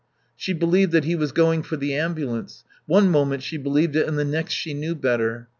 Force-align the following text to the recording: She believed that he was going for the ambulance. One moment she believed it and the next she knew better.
She 0.35 0.53
believed 0.53 0.93
that 0.93 1.03
he 1.03 1.13
was 1.13 1.31
going 1.31 1.61
for 1.61 1.77
the 1.77 1.93
ambulance. 1.93 2.63
One 2.87 3.11
moment 3.11 3.43
she 3.43 3.57
believed 3.57 3.95
it 3.95 4.07
and 4.07 4.17
the 4.17 4.25
next 4.25 4.53
she 4.55 4.73
knew 4.73 4.95
better. 4.95 5.47